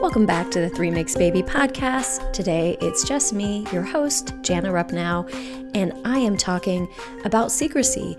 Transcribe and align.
Welcome 0.00 0.26
back 0.26 0.50
to 0.50 0.60
the 0.60 0.68
Three 0.68 0.90
Makes 0.90 1.16
Baby 1.16 1.42
podcast. 1.42 2.32
Today 2.32 2.76
it's 2.80 3.04
just 3.04 3.32
me, 3.32 3.66
your 3.72 3.82
host, 3.82 4.34
Jana 4.42 4.70
Rupnow, 4.70 5.28
and 5.74 5.92
I 6.04 6.18
am 6.18 6.36
talking 6.36 6.88
about 7.24 7.52
secrecy. 7.52 8.16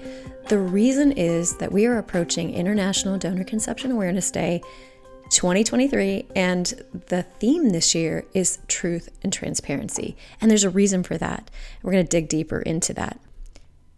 The 0.47 0.57
reason 0.57 1.11
is 1.11 1.57
that 1.57 1.71
we 1.71 1.85
are 1.85 1.97
approaching 1.97 2.53
International 2.53 3.17
Donor 3.17 3.43
Conception 3.43 3.91
Awareness 3.91 4.31
Day 4.31 4.61
2023, 5.29 6.27
and 6.35 6.65
the 7.07 7.23
theme 7.23 7.69
this 7.69 7.93
year 7.93 8.25
is 8.33 8.59
truth 8.67 9.09
and 9.21 9.31
transparency. 9.31 10.15
And 10.41 10.49
there's 10.49 10.63
a 10.63 10.69
reason 10.69 11.03
for 11.03 11.17
that. 11.17 11.51
We're 11.83 11.91
going 11.91 12.05
to 12.05 12.09
dig 12.09 12.29
deeper 12.29 12.59
into 12.59 12.93
that. 12.93 13.19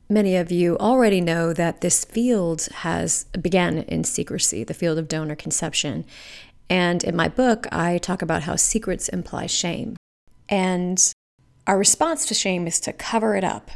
Many 0.10 0.38
of 0.38 0.54
you 0.54 0.78
already 0.78 1.20
know 1.20 1.52
that 1.52 1.82
this 1.82 2.06
field 2.06 2.70
has 2.76 3.26
began 3.26 3.80
in 3.80 4.06
secrecy, 4.06 4.64
the 4.64 4.74
field 4.74 4.98
of 4.98 5.10
donor 5.10 5.36
conception. 5.36 6.06
And 6.70 7.04
in 7.04 7.16
my 7.16 7.30
book, 7.30 7.68
I 7.72 7.98
talk 7.98 8.22
about 8.22 8.44
how 8.44 8.56
secrets 8.56 9.08
imply 9.10 9.46
shame. 9.46 9.96
And 10.50 11.14
our 11.66 11.78
response 11.78 12.26
to 12.28 12.34
shame 12.34 12.68
is 12.68 12.80
to 12.82 12.94
cover 12.94 13.36
it 13.36 13.44
up, 13.44 13.72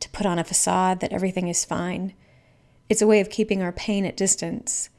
to 0.00 0.08
put 0.10 0.26
on 0.26 0.38
a 0.38 0.44
facade 0.44 1.00
that 1.00 1.12
everything 1.12 1.48
is 1.48 1.64
fine. 1.64 2.14
It's 2.88 3.02
a 3.02 3.06
way 3.06 3.20
of 3.20 3.30
keeping 3.30 3.62
our 3.62 3.72
pain 3.72 4.04
at 4.04 4.16
distance. 4.16 4.90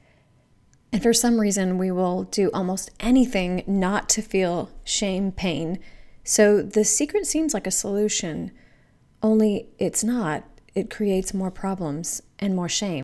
And 0.93 1.01
for 1.01 1.13
some 1.13 1.39
reason, 1.39 1.77
we 1.77 1.91
will 1.91 2.23
do 2.23 2.49
almost 2.53 2.91
anything 2.99 3.63
not 3.65 4.09
to 4.09 4.21
feel 4.21 4.71
shame, 4.83 5.31
pain. 5.31 5.79
So 6.23 6.61
the 6.61 6.83
secret 6.83 7.25
seems 7.25 7.53
like 7.53 7.67
a 7.67 7.71
solution, 7.71 8.51
only 9.23 9.69
it's 9.79 10.03
not. 10.03 10.43
It 10.73 10.89
creates 10.89 11.33
more 11.33 11.51
problems 11.51 12.21
and 12.39 12.55
more 12.55 12.69
shame. 12.69 13.03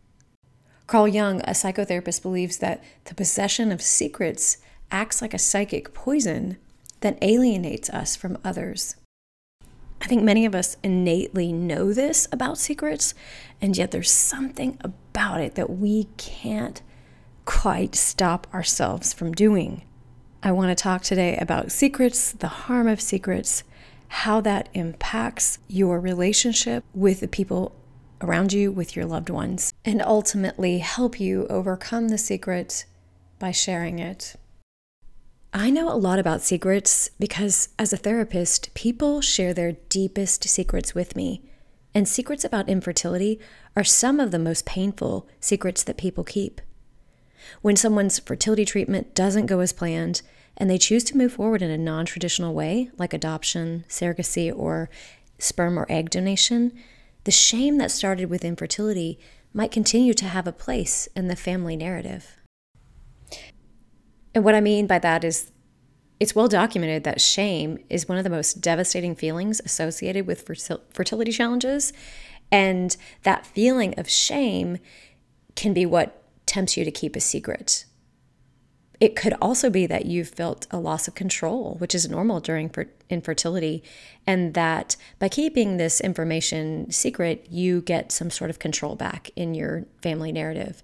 Carl 0.88 1.06
Jung, 1.06 1.42
a 1.42 1.50
psychotherapist, 1.50 2.22
believes 2.22 2.56
that 2.58 2.82
the 3.04 3.14
possession 3.14 3.70
of 3.70 3.82
secrets 3.82 4.56
acts 4.90 5.20
like 5.20 5.34
a 5.34 5.38
psychic 5.38 5.92
poison 5.92 6.56
that 7.00 7.18
alienates 7.20 7.90
us 7.90 8.16
from 8.16 8.38
others. 8.42 8.96
I 10.00 10.06
think 10.06 10.22
many 10.22 10.46
of 10.46 10.54
us 10.54 10.78
innately 10.82 11.52
know 11.52 11.92
this 11.92 12.26
about 12.32 12.56
secrets, 12.56 13.12
and 13.60 13.76
yet 13.76 13.90
there's 13.90 14.10
something 14.10 14.78
about 14.82 15.42
it 15.42 15.56
that 15.56 15.68
we 15.68 16.08
can't 16.16 16.80
quite 17.44 17.94
stop 17.94 18.46
ourselves 18.54 19.12
from 19.12 19.32
doing. 19.32 19.82
I 20.42 20.52
want 20.52 20.70
to 20.70 20.82
talk 20.82 21.02
today 21.02 21.36
about 21.36 21.70
secrets, 21.70 22.32
the 22.32 22.48
harm 22.48 22.88
of 22.88 23.02
secrets, 23.02 23.62
how 24.08 24.40
that 24.40 24.70
impacts 24.72 25.58
your 25.68 26.00
relationship 26.00 26.82
with 26.94 27.20
the 27.20 27.28
people 27.28 27.74
around 28.20 28.52
you 28.52 28.70
with 28.70 28.96
your 28.96 29.04
loved 29.04 29.30
ones, 29.30 29.72
and 29.84 30.02
ultimately 30.02 30.78
help 30.78 31.20
you 31.20 31.46
overcome 31.48 32.08
the 32.08 32.18
secret 32.18 32.84
by 33.38 33.50
sharing 33.50 33.98
it. 33.98 34.36
I 35.52 35.70
know 35.70 35.90
a 35.90 35.96
lot 35.96 36.18
about 36.18 36.42
secrets 36.42 37.10
because, 37.18 37.70
as 37.78 37.92
a 37.92 37.96
therapist, 37.96 38.72
people 38.74 39.20
share 39.20 39.54
their 39.54 39.72
deepest 39.88 40.44
secrets 40.48 40.94
with 40.94 41.16
me. 41.16 41.42
And 41.94 42.06
secrets 42.06 42.44
about 42.44 42.68
infertility 42.68 43.40
are 43.74 43.84
some 43.84 44.20
of 44.20 44.30
the 44.30 44.38
most 44.38 44.66
painful 44.66 45.26
secrets 45.40 45.82
that 45.84 45.96
people 45.96 46.22
keep. 46.22 46.60
When 47.62 47.76
someone's 47.76 48.18
fertility 48.18 48.64
treatment 48.64 49.14
doesn't 49.14 49.46
go 49.46 49.60
as 49.60 49.72
planned 49.72 50.20
and 50.56 50.68
they 50.68 50.76
choose 50.76 51.04
to 51.04 51.16
move 51.16 51.32
forward 51.32 51.62
in 51.62 51.70
a 51.70 51.78
non 51.78 52.04
traditional 52.04 52.52
way, 52.52 52.90
like 52.98 53.14
adoption, 53.14 53.84
surrogacy, 53.88 54.52
or 54.54 54.90
sperm 55.38 55.78
or 55.78 55.86
egg 55.88 56.10
donation, 56.10 56.72
the 57.24 57.30
shame 57.30 57.78
that 57.78 57.90
started 57.90 58.30
with 58.30 58.44
infertility 58.44 59.18
might 59.52 59.70
continue 59.70 60.14
to 60.14 60.24
have 60.24 60.46
a 60.46 60.52
place 60.52 61.08
in 61.16 61.28
the 61.28 61.36
family 61.36 61.76
narrative. 61.76 62.36
And 64.34 64.44
what 64.44 64.54
I 64.54 64.60
mean 64.60 64.86
by 64.86 64.98
that 65.00 65.24
is 65.24 65.50
it's 66.20 66.34
well 66.34 66.48
documented 66.48 67.04
that 67.04 67.20
shame 67.20 67.78
is 67.88 68.08
one 68.08 68.18
of 68.18 68.24
the 68.24 68.30
most 68.30 68.60
devastating 68.60 69.14
feelings 69.14 69.60
associated 69.64 70.26
with 70.26 70.48
fertility 70.92 71.32
challenges. 71.32 71.92
And 72.50 72.96
that 73.22 73.46
feeling 73.46 73.94
of 73.98 74.08
shame 74.08 74.78
can 75.54 75.74
be 75.74 75.86
what 75.86 76.22
tempts 76.46 76.76
you 76.76 76.84
to 76.84 76.90
keep 76.90 77.14
a 77.14 77.20
secret 77.20 77.84
it 79.00 79.14
could 79.14 79.34
also 79.40 79.70
be 79.70 79.86
that 79.86 80.06
you've 80.06 80.30
felt 80.30 80.66
a 80.70 80.78
loss 80.78 81.06
of 81.06 81.14
control, 81.14 81.76
which 81.78 81.94
is 81.94 82.08
normal 82.08 82.40
during 82.40 82.72
infertility, 83.08 83.82
and 84.26 84.54
that 84.54 84.96
by 85.20 85.28
keeping 85.28 85.76
this 85.76 86.00
information 86.00 86.90
secret, 86.90 87.46
you 87.48 87.80
get 87.80 88.10
some 88.10 88.30
sort 88.30 88.50
of 88.50 88.58
control 88.58 88.96
back 88.96 89.30
in 89.36 89.54
your 89.54 89.84
family 90.02 90.32
narrative. 90.32 90.82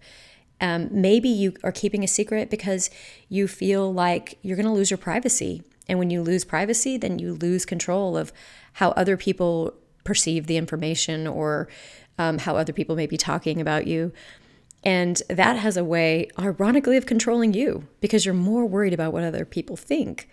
Um, 0.61 0.89
maybe 0.93 1.29
you 1.29 1.55
are 1.65 1.73
keeping 1.73 2.05
a 2.05 2.09
secret 2.09 2.51
because 2.51 2.89
you 3.29 3.49
feel 3.49 3.93
like 3.93 4.39
you're 4.43 4.57
going 4.57 4.67
to 4.67 4.73
lose 4.73 4.91
your 4.91 4.99
privacy. 4.99 5.65
And 5.89 5.99
when 5.99 6.11
you 6.11 6.23
lose 6.23 6.45
privacy, 6.45 6.97
then 6.97 7.19
you 7.19 7.35
lose 7.35 7.67
control 7.67 8.17
of 8.17 8.33
how 8.75 8.91
other 8.91 9.17
people 9.17 9.75
perceive 10.05 10.47
the 10.47 10.57
information 10.57 11.27
or 11.27 11.69
um, 12.17 12.39
how 12.39 12.57
other 12.57 12.73
people 12.73 12.95
may 12.95 13.07
be 13.07 13.17
talking 13.17 13.61
about 13.61 13.89
you. 13.89 14.13
And 14.85 15.23
that 15.31 15.57
has 15.57 15.77
a 15.77 15.85
way, 15.85 16.29
ironically, 16.39 16.97
of 16.99 17.07
controlling 17.07 17.55
you 17.55 17.89
because 18.01 18.27
you're 18.27 18.35
more 18.35 18.67
worried 18.67 18.93
about 18.93 19.13
what 19.13 19.25
other 19.25 19.47
people 19.47 19.77
think. 19.77 20.29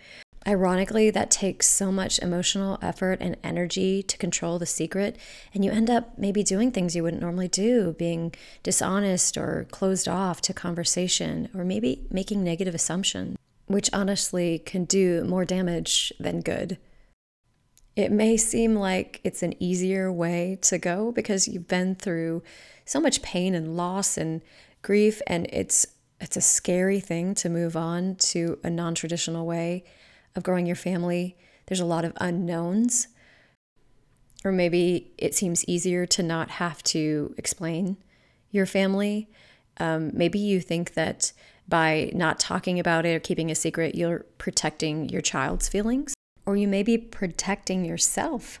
Ironically, 0.46 1.08
that 1.10 1.30
takes 1.30 1.68
so 1.68 1.92
much 1.92 2.18
emotional 2.18 2.78
effort 2.82 3.18
and 3.20 3.36
energy 3.44 4.02
to 4.02 4.18
control 4.18 4.58
the 4.58 4.66
secret, 4.66 5.16
and 5.54 5.64
you 5.64 5.70
end 5.70 5.88
up 5.88 6.18
maybe 6.18 6.42
doing 6.42 6.72
things 6.72 6.96
you 6.96 7.02
wouldn't 7.04 7.22
normally 7.22 7.46
do, 7.48 7.94
being 7.96 8.34
dishonest 8.64 9.36
or 9.36 9.68
closed 9.70 10.08
off 10.08 10.40
to 10.42 10.52
conversation, 10.52 11.48
or 11.54 11.64
maybe 11.64 12.06
making 12.10 12.42
negative 12.42 12.74
assumptions, 12.74 13.38
which 13.66 13.88
honestly 13.92 14.58
can 14.58 14.84
do 14.84 15.22
more 15.24 15.44
damage 15.44 16.12
than 16.18 16.40
good. 16.40 16.76
It 17.94 18.10
may 18.10 18.36
seem 18.36 18.74
like 18.74 19.20
it's 19.22 19.42
an 19.42 19.54
easier 19.62 20.10
way 20.10 20.58
to 20.62 20.78
go 20.78 21.12
because 21.12 21.46
you've 21.46 21.68
been 21.68 21.94
through 21.94 22.42
so 22.84 23.00
much 23.00 23.22
pain 23.22 23.54
and 23.54 23.76
loss 23.76 24.16
and 24.16 24.42
grief 24.82 25.22
and 25.26 25.46
it's 25.52 25.86
it's 26.20 26.36
a 26.36 26.40
scary 26.40 27.00
thing 27.00 27.34
to 27.34 27.48
move 27.48 27.76
on 27.76 28.14
to 28.14 28.58
a 28.62 28.70
non-traditional 28.70 29.44
way 29.44 29.82
of 30.36 30.44
growing 30.44 30.66
your 30.66 30.76
family. 30.76 31.36
There's 31.66 31.80
a 31.80 31.84
lot 31.84 32.04
of 32.04 32.12
unknowns. 32.20 33.08
Or 34.44 34.52
maybe 34.52 35.12
it 35.18 35.34
seems 35.34 35.64
easier 35.68 36.06
to 36.06 36.22
not 36.22 36.50
have 36.50 36.80
to 36.84 37.34
explain 37.36 37.96
your 38.52 38.66
family. 38.66 39.28
Um, 39.78 40.12
maybe 40.14 40.38
you 40.38 40.60
think 40.60 40.94
that 40.94 41.32
by 41.68 42.12
not 42.14 42.38
talking 42.38 42.78
about 42.78 43.04
it 43.04 43.16
or 43.16 43.20
keeping 43.20 43.50
a 43.50 43.56
secret, 43.56 43.96
you're 43.96 44.26
protecting 44.38 45.08
your 45.08 45.22
child's 45.22 45.68
feelings 45.68 46.14
or 46.44 46.56
you 46.56 46.68
may 46.68 46.82
be 46.82 46.98
protecting 46.98 47.84
yourself 47.84 48.60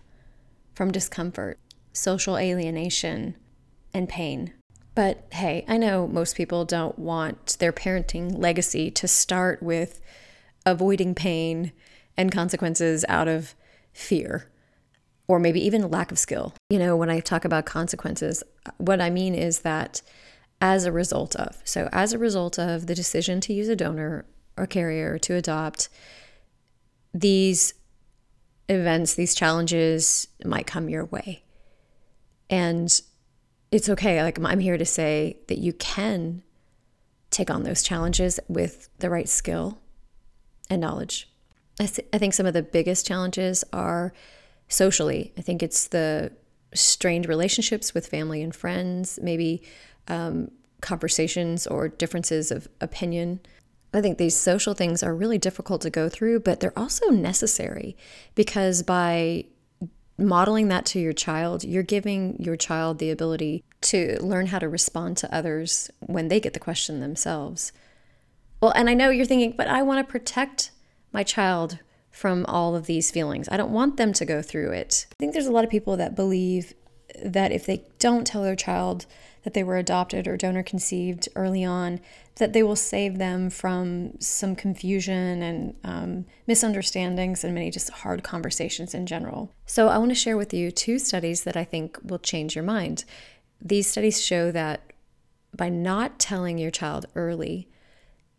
from 0.74 0.90
discomfort, 0.90 1.58
social 1.92 2.38
alienation, 2.38 3.36
and 3.94 4.08
pain. 4.08 4.52
But 4.94 5.26
hey, 5.32 5.64
I 5.68 5.78
know 5.78 6.06
most 6.06 6.36
people 6.36 6.64
don't 6.64 6.98
want 6.98 7.56
their 7.58 7.72
parenting 7.72 8.38
legacy 8.38 8.90
to 8.92 9.08
start 9.08 9.62
with 9.62 10.00
avoiding 10.66 11.14
pain 11.14 11.72
and 12.16 12.30
consequences 12.30 13.04
out 13.08 13.28
of 13.28 13.54
fear 13.92 14.48
or 15.28 15.38
maybe 15.38 15.64
even 15.64 15.90
lack 15.90 16.12
of 16.12 16.18
skill. 16.18 16.52
You 16.68 16.78
know, 16.78 16.96
when 16.96 17.10
I 17.10 17.20
talk 17.20 17.44
about 17.44 17.64
consequences, 17.64 18.42
what 18.78 19.00
I 19.00 19.08
mean 19.08 19.34
is 19.34 19.60
that 19.60 20.02
as 20.60 20.84
a 20.84 20.92
result 20.92 21.34
of, 21.36 21.60
so 21.64 21.88
as 21.92 22.12
a 22.12 22.18
result 22.18 22.58
of 22.58 22.86
the 22.86 22.94
decision 22.94 23.40
to 23.42 23.52
use 23.52 23.68
a 23.68 23.76
donor 23.76 24.26
or 24.56 24.66
carrier 24.66 25.18
to 25.20 25.34
adopt, 25.34 25.88
these 27.14 27.74
events, 28.68 29.14
these 29.14 29.34
challenges 29.34 30.28
might 30.44 30.66
come 30.66 30.88
your 30.88 31.06
way. 31.06 31.42
And 32.50 33.00
it's 33.72 33.88
okay. 33.88 34.22
Like, 34.22 34.38
I'm 34.42 34.60
here 34.60 34.78
to 34.78 34.84
say 34.84 35.38
that 35.48 35.58
you 35.58 35.72
can 35.72 36.42
take 37.30 37.50
on 37.50 37.64
those 37.64 37.82
challenges 37.82 38.38
with 38.46 38.88
the 38.98 39.10
right 39.10 39.28
skill 39.28 39.78
and 40.70 40.80
knowledge. 40.80 41.28
I, 41.80 41.86
th- 41.86 42.06
I 42.12 42.18
think 42.18 42.34
some 42.34 42.46
of 42.46 42.54
the 42.54 42.62
biggest 42.62 43.06
challenges 43.06 43.64
are 43.72 44.12
socially. 44.68 45.32
I 45.36 45.40
think 45.40 45.62
it's 45.62 45.88
the 45.88 46.32
strained 46.74 47.26
relationships 47.26 47.94
with 47.94 48.06
family 48.06 48.42
and 48.42 48.54
friends, 48.54 49.18
maybe 49.20 49.62
um, 50.06 50.50
conversations 50.80 51.66
or 51.66 51.88
differences 51.88 52.50
of 52.50 52.68
opinion 52.80 53.40
I 53.94 54.00
think 54.00 54.18
these 54.18 54.36
social 54.36 54.74
things 54.74 55.02
are 55.02 55.14
really 55.14 55.38
difficult 55.38 55.82
to 55.82 55.90
go 55.90 56.08
through, 56.08 56.40
but 56.40 56.60
they're 56.60 56.78
also 56.78 57.08
necessary 57.10 57.96
because 58.34 58.82
by 58.82 59.44
modeling 60.18 60.68
that 60.68 60.86
to 60.86 61.00
your 61.00 61.12
child, 61.12 61.64
you're 61.64 61.82
giving 61.82 62.36
your 62.38 62.56
child 62.56 62.98
the 62.98 63.10
ability 63.10 63.64
to 63.82 64.18
learn 64.20 64.46
how 64.46 64.58
to 64.58 64.68
respond 64.68 65.16
to 65.18 65.34
others 65.34 65.90
when 66.00 66.28
they 66.28 66.40
get 66.40 66.52
the 66.52 66.60
question 66.60 67.00
themselves. 67.00 67.72
Well, 68.60 68.72
and 68.76 68.88
I 68.88 68.94
know 68.94 69.10
you're 69.10 69.26
thinking, 69.26 69.54
but 69.56 69.68
I 69.68 69.82
want 69.82 70.06
to 70.06 70.10
protect 70.10 70.70
my 71.12 71.22
child 71.22 71.78
from 72.10 72.44
all 72.46 72.76
of 72.76 72.86
these 72.86 73.10
feelings. 73.10 73.48
I 73.50 73.56
don't 73.56 73.72
want 73.72 73.96
them 73.96 74.12
to 74.12 74.24
go 74.24 74.42
through 74.42 74.72
it. 74.72 75.06
I 75.10 75.14
think 75.18 75.32
there's 75.32 75.46
a 75.46 75.52
lot 75.52 75.64
of 75.64 75.70
people 75.70 75.96
that 75.96 76.14
believe 76.14 76.74
that 77.24 77.52
if 77.52 77.66
they 77.66 77.84
don't 77.98 78.26
tell 78.26 78.42
their 78.42 78.56
child 78.56 79.06
that 79.42 79.54
they 79.54 79.64
were 79.64 79.76
adopted 79.76 80.28
or 80.28 80.36
donor 80.36 80.62
conceived 80.62 81.28
early 81.34 81.64
on, 81.64 82.00
that 82.36 82.52
they 82.52 82.62
will 82.62 82.76
save 82.76 83.18
them 83.18 83.50
from 83.50 84.12
some 84.20 84.54
confusion 84.54 85.42
and 85.42 85.74
um, 85.84 86.24
misunderstandings 86.46 87.42
and 87.42 87.54
many 87.54 87.70
just 87.70 87.90
hard 87.90 88.22
conversations 88.22 88.94
in 88.94 89.04
general. 89.06 89.50
So, 89.66 89.88
I 89.88 89.98
want 89.98 90.10
to 90.10 90.16
share 90.16 90.36
with 90.36 90.54
you 90.54 90.70
two 90.70 90.98
studies 90.98 91.44
that 91.44 91.56
I 91.56 91.64
think 91.64 91.98
will 92.04 92.18
change 92.18 92.54
your 92.54 92.64
mind. 92.64 93.04
These 93.60 93.88
studies 93.88 94.22
show 94.22 94.50
that 94.52 94.92
by 95.56 95.68
not 95.68 96.18
telling 96.18 96.58
your 96.58 96.70
child 96.70 97.06
early, 97.14 97.68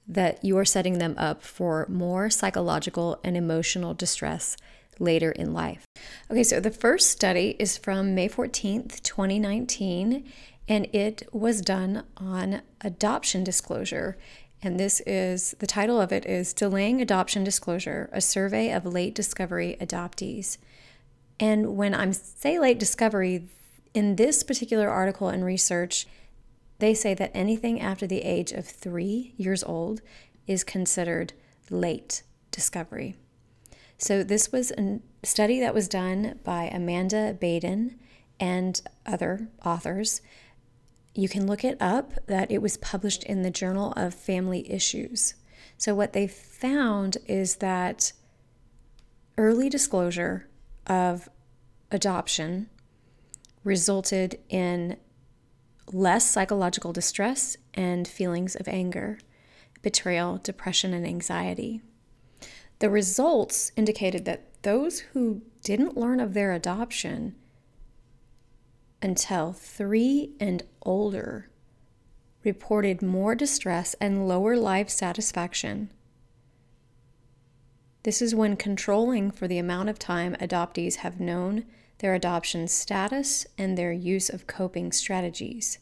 that 0.07 0.43
you 0.43 0.57
are 0.57 0.65
setting 0.65 0.97
them 0.97 1.15
up 1.17 1.43
for 1.43 1.85
more 1.89 2.29
psychological 2.29 3.19
and 3.23 3.37
emotional 3.37 3.93
distress 3.93 4.57
later 4.99 5.31
in 5.31 5.53
life. 5.53 5.85
Okay, 6.29 6.43
so 6.43 6.59
the 6.59 6.71
first 6.71 7.09
study 7.09 7.55
is 7.59 7.77
from 7.77 8.15
May 8.15 8.29
14th, 8.29 9.01
2019, 9.03 10.31
and 10.67 10.87
it 10.93 11.23
was 11.31 11.61
done 11.61 12.03
on 12.17 12.61
adoption 12.81 13.43
disclosure. 13.43 14.17
And 14.61 14.79
this 14.79 15.01
is 15.01 15.55
the 15.59 15.67
title 15.67 15.99
of 15.99 16.11
it 16.11 16.25
is 16.25 16.53
Delaying 16.53 17.01
Adoption 17.01 17.43
Disclosure, 17.43 18.09
a 18.13 18.21
survey 18.21 18.71
of 18.71 18.85
late 18.85 19.13
discovery 19.13 19.75
adoptees. 19.81 20.57
And 21.39 21.75
when 21.75 21.93
I'm 21.93 22.13
say 22.13 22.59
late 22.59 22.79
discovery, 22.79 23.47
in 23.93 24.15
this 24.15 24.41
particular 24.43 24.89
article 24.89 25.29
and 25.29 25.43
research, 25.43 26.07
they 26.79 26.93
say 26.93 27.13
that 27.13 27.31
anything 27.33 27.79
after 27.79 28.07
the 28.07 28.21
age 28.21 28.51
of 28.51 28.65
three 28.65 29.33
years 29.37 29.63
old 29.63 30.01
is 30.47 30.63
considered 30.63 31.33
late 31.69 32.23
discovery. 32.51 33.15
So, 34.03 34.21
this 34.21 34.51
was 34.51 34.71
a 34.71 35.00
study 35.23 35.61
that 35.61 35.73
was 35.73 35.88
done 35.88 36.38
by 36.44 36.65
Amanda 36.65 37.38
Baden 37.39 37.97
and 38.38 38.81
other 39.05 39.47
authors. 39.63 40.21
You 41.15 41.29
can 41.29 41.47
look 41.47 41.63
it 41.63 41.77
up 41.79 42.11
that 42.27 42.51
it 42.51 42.61
was 42.61 42.75
published 42.75 43.23
in 43.23 43.44
the 43.44 43.50
Journal 43.50 43.94
of 43.95 44.13
Family 44.13 44.69
Issues. 44.69 45.35
So, 45.77 45.95
what 45.95 46.11
they 46.11 46.27
found 46.27 47.15
is 47.27 47.55
that 47.67 48.11
early 49.38 49.69
disclosure 49.69 50.50
of 50.85 51.29
adoption 51.89 52.69
resulted 53.63 54.38
in 54.50 54.97
less 55.94 56.29
psychological 56.29 56.91
distress 56.91 57.55
and 57.73 58.05
feelings 58.05 58.57
of 58.57 58.67
anger, 58.67 59.17
betrayal, 59.81 60.39
depression, 60.44 60.94
and 60.94 61.07
anxiety. 61.07 61.81
The 62.83 62.89
results 62.89 63.71
indicated 63.77 64.25
that 64.25 64.62
those 64.63 65.00
who 65.00 65.41
didn't 65.63 65.95
learn 65.95 66.19
of 66.19 66.33
their 66.33 66.51
adoption 66.51 67.33
until 69.01 69.53
three 69.53 70.31
and 70.38 70.63
older 70.81 71.50
reported 72.44 73.01
more 73.01 73.35
distress 73.35 73.95
and 74.01 74.27
lower 74.27 74.57
life 74.57 74.89
satisfaction. 74.89 75.91
This 78.03 78.21
is 78.21 78.35
when 78.35 78.57
controlling 78.57 79.31
for 79.31 79.47
the 79.47 79.59
amount 79.59 79.88
of 79.88 79.97
time 79.97 80.36
adoptees 80.41 80.95
have 80.95 81.21
known 81.21 81.63
their 82.00 82.13
adoption 82.13 82.68
status, 82.68 83.47
and 83.57 83.77
their 83.77 83.94
use 83.94 84.29
of 84.29 84.45
coping 84.45 84.91
strategies. 84.91 85.79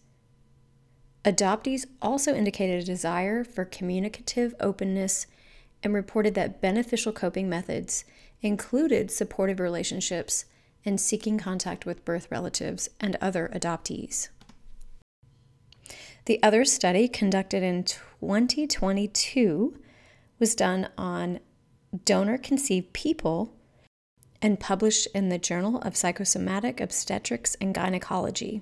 Adoptees 1.26 1.88
also 2.00 2.36
indicated 2.36 2.84
a 2.84 2.86
desire 2.86 3.44
for 3.44 3.66
communicative 3.66 4.54
openness 4.60 5.26
and 5.84 5.94
reported 5.94 6.36
that 6.36 6.62
beneficial 6.62 7.12
coping 7.12 7.50
methods 7.50 8.06
included 8.42 9.12
supportive 9.12 9.60
relationships 9.60 10.46
and 10.84 11.00
seeking 11.00 11.38
contact 11.38 11.86
with 11.86 12.06
birth 12.06 12.28
relatives 12.32 12.90
and 13.00 13.16
other 13.22 13.50
adoptees. 13.54 14.30
The 16.26 16.42
other 16.44 16.66
study, 16.66 17.08
conducted 17.08 17.64
in 17.64 17.84
2022, 17.84 19.78
was 20.40 20.56
done 20.56 20.90
on 20.98 21.40
donor 22.06 22.38
conceived 22.38 22.94
people 22.94 23.54
and 24.42 24.60
published 24.60 25.08
in 25.14 25.30
the 25.30 25.38
Journal 25.38 25.80
of 25.80 25.96
Psychosomatic 25.96 26.80
Obstetrics 26.80 27.56
and 27.62 27.76
Gynecology. 27.76 28.62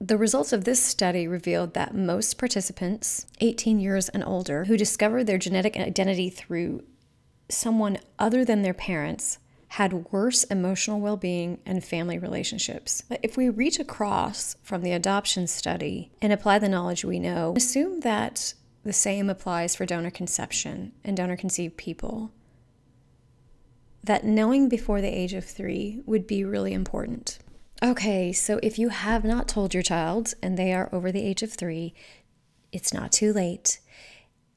The 0.00 0.16
results 0.16 0.52
of 0.52 0.64
this 0.64 0.80
study 0.80 1.26
revealed 1.26 1.74
that 1.74 1.94
most 1.94 2.38
participants, 2.38 3.26
18 3.40 3.80
years 3.80 4.08
and 4.08 4.22
older, 4.22 4.64
who 4.64 4.76
discovered 4.76 5.24
their 5.24 5.38
genetic 5.38 5.76
identity 5.76 6.30
through 6.30 6.84
someone 7.48 7.98
other 8.18 8.44
than 8.44 8.62
their 8.62 8.74
parents, 8.74 9.38
had 9.72 10.12
worse 10.12 10.44
emotional 10.44 11.00
well 11.00 11.16
being 11.16 11.58
and 11.66 11.84
family 11.84 12.16
relationships. 12.16 13.02
But 13.08 13.20
if 13.22 13.36
we 13.36 13.48
reach 13.48 13.80
across 13.80 14.56
from 14.62 14.82
the 14.82 14.92
adoption 14.92 15.46
study 15.46 16.12
and 16.22 16.32
apply 16.32 16.60
the 16.60 16.68
knowledge 16.68 17.04
we 17.04 17.18
know, 17.18 17.54
assume 17.56 18.00
that 18.00 18.54
the 18.84 18.92
same 18.92 19.28
applies 19.28 19.74
for 19.74 19.84
donor 19.84 20.10
conception 20.10 20.92
and 21.04 21.16
donor 21.16 21.36
conceived 21.36 21.76
people 21.76 22.30
that 24.04 24.24
knowing 24.24 24.68
before 24.68 25.00
the 25.00 25.08
age 25.08 25.34
of 25.34 25.44
three 25.44 26.00
would 26.06 26.26
be 26.26 26.44
really 26.44 26.72
important. 26.72 27.40
Okay, 27.82 28.32
so 28.32 28.58
if 28.60 28.76
you 28.76 28.88
have 28.88 29.24
not 29.24 29.46
told 29.46 29.72
your 29.72 29.84
child 29.84 30.34
and 30.42 30.58
they 30.58 30.72
are 30.72 30.88
over 30.92 31.12
the 31.12 31.22
age 31.22 31.42
of 31.42 31.52
three, 31.52 31.94
it's 32.72 32.92
not 32.92 33.12
too 33.12 33.32
late. 33.32 33.78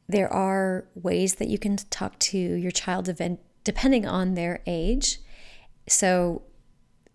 There 0.08 0.32
are 0.32 0.86
ways 0.96 1.36
that 1.36 1.48
you 1.48 1.60
can 1.60 1.78
talk 1.78 2.18
to 2.20 2.38
your 2.38 2.72
child 2.72 3.10
depending 3.64 4.08
on 4.08 4.34
their 4.34 4.62
age. 4.66 5.20
So 5.88 6.42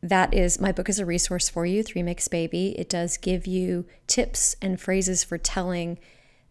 that 0.00 0.32
is 0.32 0.61
my 0.61 0.70
book 0.70 0.88
is 0.88 1.00
a 1.00 1.06
resource 1.06 1.49
for 1.49 1.67
you, 1.67 1.82
Three 1.82 2.05
Makes 2.05 2.29
Baby. 2.29 2.79
It 2.79 2.88
does 2.88 3.17
give 3.17 3.47
you 3.47 3.87
tips 4.06 4.55
and 4.62 4.81
phrases 4.81 5.25
for 5.25 5.38
telling 5.38 5.99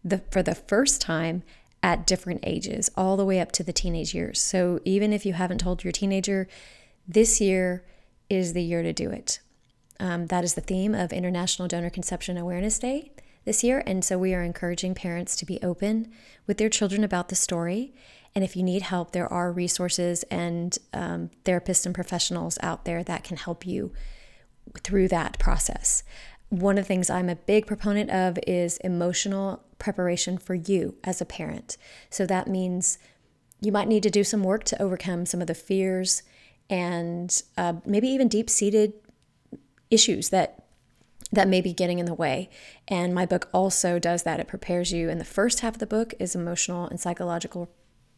the 0.04 0.18
for 0.30 0.42
the 0.42 0.54
first 0.54 1.00
time 1.00 1.42
at 1.82 2.06
different 2.06 2.40
ages, 2.42 2.90
all 2.96 3.16
the 3.16 3.24
way 3.24 3.40
up 3.40 3.52
to 3.52 3.62
the 3.62 3.72
teenage 3.72 4.14
years. 4.14 4.38
So 4.40 4.80
even 4.84 5.12
if 5.12 5.24
you 5.24 5.32
haven't 5.32 5.58
told 5.58 5.82
your 5.82 5.92
teenager, 5.92 6.46
this 7.08 7.40
year 7.40 7.84
is 8.28 8.52
the 8.52 8.62
year 8.62 8.82
to 8.82 8.92
do 8.92 9.10
it. 9.10 9.40
Um, 9.98 10.26
that 10.26 10.44
is 10.44 10.54
the 10.54 10.60
theme 10.60 10.94
of 10.94 11.12
International 11.12 11.68
Donor 11.68 11.90
Conception 11.90 12.36
Awareness 12.36 12.78
Day 12.78 13.12
this 13.44 13.64
year. 13.64 13.82
And 13.86 14.04
so 14.04 14.18
we 14.18 14.34
are 14.34 14.42
encouraging 14.42 14.94
parents 14.94 15.36
to 15.36 15.46
be 15.46 15.62
open 15.62 16.12
with 16.46 16.58
their 16.58 16.68
children 16.68 17.02
about 17.02 17.28
the 17.28 17.34
story. 17.34 17.94
And 18.34 18.44
if 18.44 18.56
you 18.56 18.62
need 18.62 18.82
help, 18.82 19.12
there 19.12 19.32
are 19.32 19.50
resources 19.50 20.22
and 20.24 20.76
um, 20.92 21.30
therapists 21.44 21.86
and 21.86 21.94
professionals 21.94 22.58
out 22.62 22.84
there 22.84 23.02
that 23.04 23.24
can 23.24 23.38
help 23.38 23.66
you 23.66 23.92
through 24.82 25.08
that 25.08 25.38
process. 25.38 26.02
One 26.50 26.76
of 26.76 26.84
the 26.84 26.88
things 26.88 27.08
I'm 27.08 27.30
a 27.30 27.36
big 27.36 27.66
proponent 27.66 28.10
of 28.10 28.38
is 28.46 28.76
emotional 28.78 29.64
preparation 29.78 30.38
for 30.38 30.54
you 30.54 30.96
as 31.02 31.20
a 31.20 31.24
parent. 31.24 31.76
So 32.10 32.26
that 32.26 32.46
means 32.46 32.98
you 33.60 33.72
might 33.72 33.88
need 33.88 34.02
to 34.02 34.10
do 34.10 34.22
some 34.22 34.42
work 34.42 34.64
to 34.64 34.82
overcome 34.82 35.24
some 35.24 35.40
of 35.40 35.46
the 35.46 35.54
fears 35.54 36.22
and 36.68 37.42
uh, 37.56 37.74
maybe 37.84 38.08
even 38.08 38.28
deep 38.28 38.50
seated 38.50 38.92
issues 39.90 40.30
that 40.30 40.62
that 41.32 41.48
may 41.48 41.60
be 41.60 41.72
getting 41.72 41.98
in 41.98 42.06
the 42.06 42.14
way. 42.14 42.48
And 42.86 43.14
my 43.14 43.26
book 43.26 43.48
also 43.52 43.98
does 43.98 44.22
that. 44.22 44.38
It 44.38 44.46
prepares 44.46 44.92
you. 44.92 45.10
And 45.10 45.20
the 45.20 45.24
first 45.24 45.60
half 45.60 45.74
of 45.74 45.80
the 45.80 45.86
book 45.86 46.14
is 46.20 46.36
emotional 46.36 46.86
and 46.86 47.00
psychological 47.00 47.68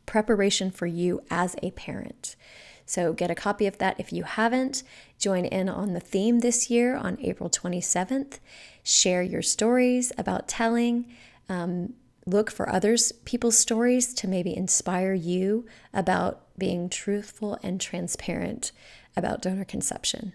preparation 0.04 0.70
for 0.70 0.87
you 0.87 1.22
as 1.30 1.56
a 1.62 1.70
parent. 1.72 2.37
So 2.84 3.12
get 3.12 3.30
a 3.30 3.34
copy 3.34 3.66
of 3.66 3.78
that 3.78 3.98
if 3.98 4.12
you 4.12 4.25
haven't. 4.25 4.82
Join 5.18 5.44
in 5.44 5.68
on 5.68 5.92
the 5.92 6.00
theme 6.00 6.40
this 6.40 6.70
year 6.70 6.96
on 6.96 7.18
April 7.20 7.50
27th. 7.50 8.38
Share 8.82 9.22
your 9.22 9.42
stories 9.42 10.12
about 10.16 10.48
telling. 10.48 11.06
Um, 11.48 11.94
look 12.25 12.50
for 12.50 12.68
others 12.68 13.12
people's 13.25 13.58
stories 13.58 14.12
to 14.14 14.28
maybe 14.28 14.56
inspire 14.56 15.14
you 15.14 15.66
about 15.94 16.42
being 16.58 16.88
truthful 16.88 17.58
and 17.62 17.80
transparent 17.80 18.72
about 19.16 19.42
donor 19.42 19.64
conception. 19.64 20.34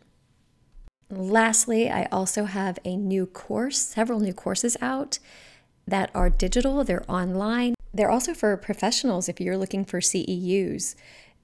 Lastly, 1.18 1.90
I 1.90 2.06
also 2.12 2.46
have 2.46 2.80
a 2.84 2.96
new 2.96 3.26
course, 3.26 3.80
several 3.80 4.20
new 4.20 4.34
courses 4.34 4.76
out 4.82 5.20
that 5.88 6.10
are 6.16 6.30
digital, 6.30 6.84
they're 6.84 7.10
online. 7.10 7.76
They're 7.94 8.10
also 8.10 8.34
for 8.34 8.56
professionals 8.58 9.30
if 9.30 9.40
you're 9.40 9.58
looking 9.58 9.86
for 9.86 10.00
CEUs. 10.00 10.96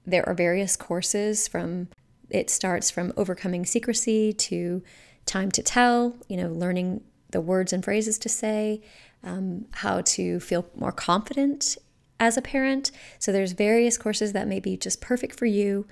There 0.04 0.28
are 0.28 0.34
various 0.34 0.76
courses 0.76 1.46
from 1.46 1.88
it 2.30 2.48
starts 2.48 2.90
from 2.90 3.12
overcoming 3.16 3.66
secrecy 3.66 4.32
to 4.32 4.82
time 5.26 5.50
to 5.50 5.62
tell, 5.62 6.16
you 6.28 6.36
know, 6.36 6.48
learning 6.48 7.02
the 7.30 7.40
words 7.40 7.72
and 7.72 7.84
phrases 7.84 8.18
to 8.18 8.28
say, 8.28 8.80
um, 9.22 9.66
how 9.72 10.00
to 10.00 10.40
feel 10.40 10.66
more 10.76 10.92
confident 10.92 11.76
as 12.18 12.36
a 12.36 12.42
parent. 12.42 12.90
So 13.18 13.32
there's 13.32 13.52
various 13.52 13.98
courses 13.98 14.32
that 14.32 14.48
may 14.48 14.60
be 14.60 14.76
just 14.76 15.00
perfect 15.00 15.38
for 15.38 15.46
you. 15.46 15.86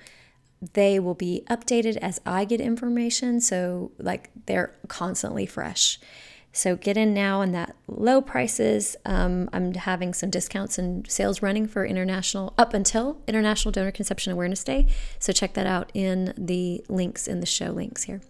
They 0.73 0.99
will 0.99 1.13
be 1.13 1.43
updated 1.49 1.97
as 1.97 2.19
I 2.25 2.45
get 2.45 2.59
information, 2.59 3.39
so 3.39 3.91
like 3.97 4.29
they're 4.45 4.75
constantly 4.87 5.45
fresh. 5.45 5.99
So 6.51 6.75
get 6.75 6.97
in 6.97 7.13
now 7.13 7.41
on 7.41 7.51
that 7.51 7.75
low 7.87 8.21
prices. 8.21 8.95
Um, 9.05 9.49
I'm 9.53 9.73
having 9.73 10.13
some 10.13 10.29
discounts 10.29 10.77
and 10.77 11.09
sales 11.09 11.41
running 11.41 11.67
for 11.67 11.85
international 11.85 12.53
up 12.57 12.73
until 12.73 13.21
International 13.27 13.71
Donor 13.71 13.91
Conception 13.91 14.33
Awareness 14.33 14.63
Day. 14.63 14.87
So 15.19 15.31
check 15.31 15.53
that 15.53 15.67
out 15.67 15.91
in 15.93 16.33
the 16.37 16.83
links 16.89 17.27
in 17.27 17.39
the 17.39 17.45
show 17.45 17.71
links 17.71 18.03
here. 18.03 18.21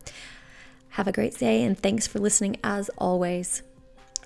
Have 0.89 1.07
a 1.07 1.12
great 1.12 1.38
day, 1.38 1.63
and 1.63 1.77
thanks 1.77 2.07
for 2.07 2.19
listening 2.19 2.57
as 2.63 2.89
always. 2.98 3.63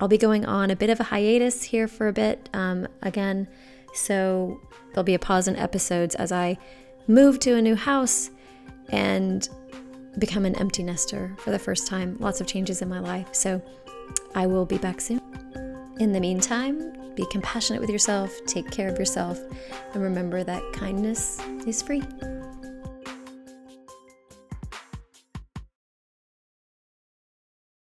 I'll 0.02 0.08
be 0.08 0.18
going 0.18 0.46
on 0.46 0.72
a 0.72 0.76
bit 0.76 0.90
of 0.90 1.00
a 1.00 1.04
hiatus 1.04 1.64
here 1.64 1.88
for 1.88 2.08
a 2.08 2.14
bit 2.14 2.50
um, 2.54 2.88
again, 3.02 3.48
so 3.94 4.60
there'll 4.90 5.04
be 5.04 5.14
a 5.14 5.20
pause 5.20 5.48
in 5.48 5.56
episodes 5.56 6.16
as 6.16 6.32
I 6.32 6.58
move 7.08 7.40
to 7.40 7.56
a 7.56 7.62
new 7.62 7.76
house 7.76 8.30
and 8.90 9.48
become 10.20 10.46
an 10.46 10.56
empty 10.56 10.84
nester 10.84 11.36
for 11.40 11.52
the 11.52 11.60
first 11.60 11.88
time. 11.88 12.18
Lots 12.20 12.42
of 12.42 12.48
changes 12.48 12.82
in 12.82 12.90
my 12.90 13.00
life, 13.00 13.34
so 13.34 13.62
I 14.36 14.48
will 14.48 14.66
be 14.66 14.78
back 14.78 15.02
soon. 15.02 15.22
In 16.00 16.12
the 16.12 16.20
meantime, 16.20 16.94
be 17.16 17.26
compassionate 17.32 17.82
with 17.82 17.90
yourself, 17.90 18.34
take 18.46 18.70
care 18.72 18.90
of 18.90 18.98
yourself, 18.98 19.40
and 19.94 20.02
remember 20.02 20.44
that 20.44 20.62
kindness 20.74 21.40
is 21.68 21.82
free. 21.82 22.02